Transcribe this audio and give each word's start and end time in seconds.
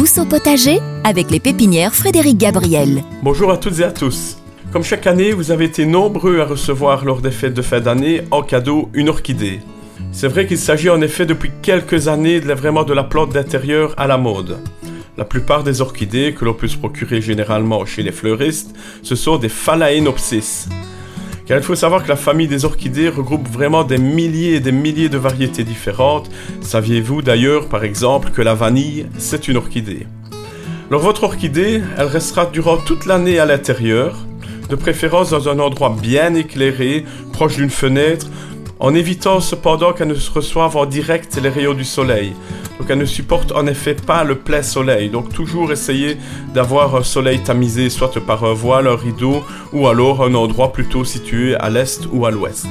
Au 0.00 0.24
potager 0.24 0.78
avec 1.04 1.30
les 1.30 1.40
pépinières 1.40 1.94
Frédéric 1.94 2.38
Gabriel. 2.38 3.02
Bonjour 3.22 3.50
à 3.50 3.58
toutes 3.58 3.80
et 3.80 3.84
à 3.84 3.92
tous. 3.92 4.38
Comme 4.72 4.82
chaque 4.82 5.06
année, 5.06 5.32
vous 5.32 5.50
avez 5.50 5.66
été 5.66 5.84
nombreux 5.84 6.40
à 6.40 6.46
recevoir 6.46 7.04
lors 7.04 7.20
des 7.20 7.30
fêtes 7.30 7.52
de 7.52 7.60
fin 7.60 7.80
d'année 7.80 8.22
en 8.30 8.40
cadeau 8.40 8.88
une 8.94 9.10
orchidée. 9.10 9.60
C'est 10.10 10.28
vrai 10.28 10.46
qu'il 10.46 10.56
s'agit 10.56 10.88
en 10.88 11.02
effet 11.02 11.26
depuis 11.26 11.50
quelques 11.60 12.08
années 12.08 12.40
de, 12.40 12.50
vraiment 12.54 12.84
de 12.84 12.94
la 12.94 13.04
plante 13.04 13.34
d'intérieur 13.34 13.92
à 13.98 14.06
la 14.06 14.16
mode. 14.16 14.60
La 15.18 15.26
plupart 15.26 15.64
des 15.64 15.82
orchidées 15.82 16.32
que 16.32 16.46
l'on 16.46 16.54
peut 16.54 16.68
se 16.68 16.78
procurer 16.78 17.20
généralement 17.20 17.84
chez 17.84 18.02
les 18.02 18.12
fleuristes, 18.12 18.74
ce 19.02 19.14
sont 19.14 19.36
des 19.36 19.50
Phalaenopsis. 19.50 20.66
Car 21.50 21.58
il 21.58 21.64
faut 21.64 21.74
savoir 21.74 22.04
que 22.04 22.08
la 22.08 22.14
famille 22.14 22.46
des 22.46 22.64
orchidées 22.64 23.08
regroupe 23.08 23.48
vraiment 23.48 23.82
des 23.82 23.98
milliers 23.98 24.54
et 24.54 24.60
des 24.60 24.70
milliers 24.70 25.08
de 25.08 25.18
variétés 25.18 25.64
différentes. 25.64 26.30
Saviez-vous 26.60 27.22
d'ailleurs, 27.22 27.66
par 27.66 27.82
exemple, 27.82 28.30
que 28.30 28.40
la 28.40 28.54
vanille, 28.54 29.06
c'est 29.18 29.48
une 29.48 29.56
orchidée? 29.56 30.06
Alors 30.90 31.02
votre 31.02 31.24
orchidée, 31.24 31.82
elle 31.98 32.06
restera 32.06 32.46
durant 32.46 32.76
toute 32.76 33.04
l'année 33.04 33.40
à 33.40 33.46
l'intérieur, 33.46 34.16
de 34.68 34.76
préférence 34.76 35.30
dans 35.30 35.48
un 35.48 35.58
endroit 35.58 35.96
bien 36.00 36.36
éclairé, 36.36 37.04
proche 37.32 37.56
d'une 37.56 37.68
fenêtre, 37.68 38.28
en 38.78 38.94
évitant 38.94 39.40
cependant 39.40 39.92
qu'elle 39.92 40.06
ne 40.06 40.14
reçoive 40.14 40.76
en 40.76 40.86
direct 40.86 41.36
les 41.42 41.48
rayons 41.48 41.74
du 41.74 41.84
soleil. 41.84 42.32
Donc 42.80 42.88
elle 42.88 42.98
ne 42.98 43.04
supporte 43.04 43.52
en 43.52 43.66
effet 43.66 43.92
pas 43.92 44.24
le 44.24 44.36
plein 44.36 44.62
soleil. 44.62 45.10
Donc 45.10 45.34
toujours 45.34 45.70
essayer 45.70 46.16
d'avoir 46.54 46.96
un 46.96 47.02
soleil 47.02 47.40
tamisé 47.40 47.90
soit 47.90 48.18
par 48.24 48.42
un 48.42 48.54
voile, 48.54 48.88
un 48.88 48.96
rideau 48.96 49.44
ou 49.74 49.86
alors 49.86 50.24
un 50.24 50.32
endroit 50.32 50.72
plutôt 50.72 51.04
situé 51.04 51.54
à 51.56 51.68
l'est 51.68 52.08
ou 52.10 52.24
à 52.24 52.30
l'ouest. 52.30 52.68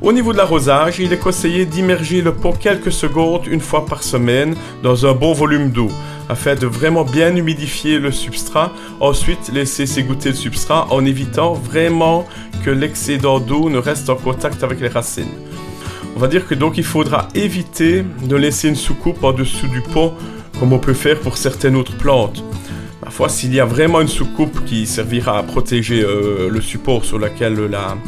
Au 0.00 0.14
niveau 0.14 0.32
de 0.32 0.38
l'arrosage, 0.38 1.00
il 1.00 1.12
est 1.12 1.18
conseillé 1.18 1.66
d'immerger 1.66 2.22
le 2.22 2.32
pot 2.32 2.54
quelques 2.58 2.92
secondes 2.92 3.46
une 3.46 3.60
fois 3.60 3.84
par 3.84 4.02
semaine 4.02 4.56
dans 4.82 5.04
un 5.04 5.12
bon 5.12 5.34
volume 5.34 5.68
d'eau 5.70 5.90
afin 6.30 6.54
de 6.54 6.66
vraiment 6.66 7.04
bien 7.04 7.36
humidifier 7.36 7.98
le 7.98 8.12
substrat. 8.12 8.72
Ensuite, 9.00 9.52
laisser 9.52 9.84
s'égoutter 9.84 10.30
le 10.30 10.34
substrat 10.34 10.86
en 10.90 11.04
évitant 11.04 11.52
vraiment 11.52 12.26
que 12.64 12.70
l'excédent 12.70 13.38
d'eau 13.38 13.68
ne 13.68 13.76
reste 13.76 14.08
en 14.08 14.16
contact 14.16 14.64
avec 14.64 14.80
les 14.80 14.88
racines. 14.88 15.45
On 16.16 16.18
va 16.18 16.28
dire 16.28 16.46
que 16.46 16.54
donc 16.54 16.78
il 16.78 16.84
faudra 16.84 17.28
éviter 17.34 18.02
de 18.22 18.36
laisser 18.36 18.70
une 18.70 18.74
soucoupe 18.74 19.22
en 19.22 19.32
dessous 19.34 19.68
du 19.68 19.82
pot 19.82 20.14
comme 20.58 20.72
on 20.72 20.78
peut 20.78 20.94
faire 20.94 21.20
pour 21.20 21.36
certaines 21.36 21.76
autres 21.76 21.94
plantes. 21.98 22.42
Parfois, 23.02 23.28
s'il 23.28 23.54
y 23.54 23.60
a 23.60 23.66
vraiment 23.66 24.00
une 24.00 24.08
soucoupe 24.08 24.64
qui 24.64 24.86
servira 24.86 25.36
à 25.38 25.42
protéger 25.42 26.02
euh, 26.02 26.48
le 26.50 26.60
support 26.62 27.04
sur 27.04 27.18
lequel 27.18 27.66
la, 27.66 27.98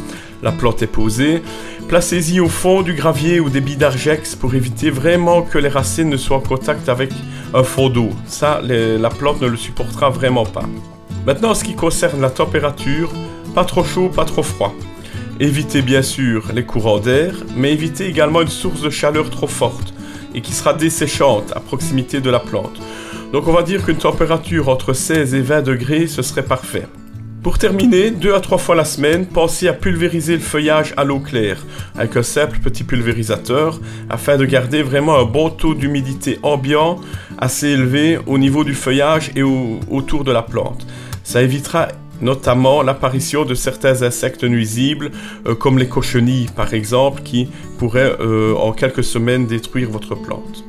la 0.42 0.52
plante 0.52 0.80
est 0.80 0.86
posée. 0.86 1.42
Placez-y 1.86 2.40
au 2.40 2.48
fond 2.48 2.80
du 2.80 2.94
gravier 2.94 3.40
ou 3.40 3.50
des 3.50 3.60
billes 3.60 3.76
d'argex 3.76 4.34
pour 4.36 4.54
éviter 4.54 4.88
vraiment 4.88 5.42
que 5.42 5.58
les 5.58 5.68
racines 5.68 6.08
ne 6.08 6.16
soient 6.16 6.38
en 6.38 6.40
contact 6.40 6.88
avec 6.88 7.10
un 7.52 7.62
fond 7.62 7.90
d'eau. 7.90 8.08
Ça, 8.26 8.62
la 8.62 9.10
plante 9.10 9.42
ne 9.42 9.48
le 9.48 9.58
supportera 9.58 10.08
vraiment 10.08 10.46
pas. 10.46 10.64
Maintenant, 11.26 11.50
en 11.50 11.54
ce 11.54 11.62
qui 11.62 11.74
concerne 11.74 12.22
la 12.22 12.30
température, 12.30 13.12
pas 13.54 13.66
trop 13.66 13.84
chaud, 13.84 14.08
pas 14.08 14.24
trop 14.24 14.42
froid. 14.42 14.74
Évitez 15.40 15.82
bien 15.82 16.02
sûr 16.02 16.50
les 16.52 16.64
courants 16.64 16.98
d'air, 16.98 17.32
mais 17.56 17.72
évitez 17.72 18.08
également 18.08 18.42
une 18.42 18.48
source 18.48 18.80
de 18.80 18.90
chaleur 18.90 19.30
trop 19.30 19.46
forte 19.46 19.94
et 20.34 20.40
qui 20.40 20.52
sera 20.52 20.74
desséchante 20.74 21.52
à 21.54 21.60
proximité 21.60 22.20
de 22.20 22.28
la 22.28 22.40
plante. 22.40 22.80
Donc 23.32 23.46
on 23.46 23.52
va 23.52 23.62
dire 23.62 23.84
qu'une 23.84 23.98
température 23.98 24.68
entre 24.68 24.94
16 24.94 25.34
et 25.34 25.40
20 25.40 25.62
degrés, 25.62 26.08
ce 26.08 26.22
serait 26.22 26.44
parfait. 26.44 26.86
Pour 27.44 27.56
terminer, 27.56 28.10
deux 28.10 28.34
à 28.34 28.40
trois 28.40 28.58
fois 28.58 28.74
la 28.74 28.84
semaine, 28.84 29.26
pensez 29.26 29.68
à 29.68 29.72
pulvériser 29.72 30.34
le 30.34 30.40
feuillage 30.40 30.92
à 30.96 31.04
l'eau 31.04 31.20
claire 31.20 31.64
avec 31.96 32.16
un 32.16 32.24
simple 32.24 32.58
petit 32.58 32.82
pulvérisateur 32.82 33.80
afin 34.10 34.36
de 34.36 34.44
garder 34.44 34.82
vraiment 34.82 35.20
un 35.20 35.24
bon 35.24 35.50
taux 35.50 35.74
d'humidité 35.74 36.40
ambiant 36.42 36.98
assez 37.38 37.68
élevé 37.68 38.18
au 38.26 38.38
niveau 38.38 38.64
du 38.64 38.74
feuillage 38.74 39.30
et 39.36 39.44
autour 39.44 40.24
de 40.24 40.32
la 40.32 40.42
plante. 40.42 40.84
Ça 41.22 41.40
évitera 41.40 41.88
notamment 42.20 42.82
l'apparition 42.82 43.44
de 43.44 43.54
certains 43.54 44.02
insectes 44.02 44.44
nuisibles 44.44 45.10
euh, 45.46 45.54
comme 45.54 45.78
les 45.78 45.88
cochenilles 45.88 46.48
par 46.54 46.74
exemple 46.74 47.22
qui 47.22 47.48
pourraient 47.78 48.14
euh, 48.20 48.54
en 48.54 48.72
quelques 48.72 49.04
semaines 49.04 49.46
détruire 49.46 49.90
votre 49.90 50.14
plante. 50.14 50.64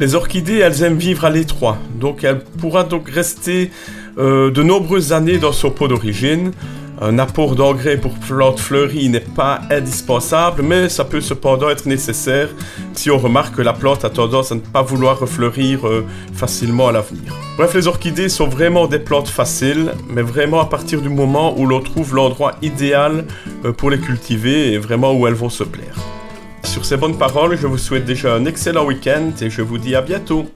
Les 0.00 0.14
orchidées, 0.14 0.58
elles 0.58 0.82
aiment 0.82 0.98
vivre 0.98 1.24
à 1.24 1.30
l'étroit, 1.30 1.78
donc 2.00 2.24
elle 2.24 2.40
pourra 2.40 2.84
donc 2.84 3.08
rester 3.08 3.70
euh, 4.18 4.50
de 4.50 4.62
nombreuses 4.62 5.12
années 5.12 5.38
dans 5.38 5.52
son 5.52 5.70
pot 5.70 5.88
d'origine. 5.88 6.52
Un 7.00 7.18
apport 7.18 7.56
d'engrais 7.56 7.96
pour 7.96 8.14
plantes 8.14 8.60
fleuries 8.60 9.08
n'est 9.08 9.20
pas 9.20 9.62
indispensable, 9.70 10.62
mais 10.62 10.88
ça 10.88 11.04
peut 11.04 11.20
cependant 11.20 11.70
être 11.70 11.86
nécessaire 11.86 12.48
si 12.92 13.10
on 13.10 13.18
remarque 13.18 13.56
que 13.56 13.62
la 13.62 13.72
plante 13.72 14.04
a 14.04 14.10
tendance 14.10 14.52
à 14.52 14.56
ne 14.56 14.60
pas 14.60 14.82
vouloir 14.82 15.18
refleurir 15.18 15.86
euh, 15.86 16.04
facilement 16.34 16.88
à 16.88 16.92
l'avenir. 16.92 17.34
Bref, 17.56 17.74
les 17.74 17.88
orchidées 17.88 18.28
sont 18.28 18.46
vraiment 18.46 18.86
des 18.86 18.98
plantes 18.98 19.28
faciles, 19.28 19.92
mais 20.08 20.22
vraiment 20.22 20.60
à 20.60 20.66
partir 20.66 21.00
du 21.00 21.08
moment 21.08 21.58
où 21.58 21.66
l'on 21.66 21.80
trouve 21.80 22.14
l'endroit 22.14 22.52
idéal 22.62 23.24
euh, 23.64 23.72
pour 23.72 23.90
les 23.90 23.98
cultiver 23.98 24.72
et 24.72 24.78
vraiment 24.78 25.12
où 25.12 25.26
elles 25.26 25.34
vont 25.34 25.50
se 25.50 25.64
plaire. 25.64 25.96
Sur 26.62 26.84
ces 26.84 26.96
bonnes 26.96 27.18
paroles, 27.18 27.56
je 27.56 27.66
vous 27.66 27.78
souhaite 27.78 28.04
déjà 28.04 28.34
un 28.34 28.44
excellent 28.44 28.84
week-end 28.84 29.32
et 29.40 29.50
je 29.50 29.62
vous 29.62 29.78
dis 29.78 29.94
à 29.94 30.02
bientôt. 30.02 30.52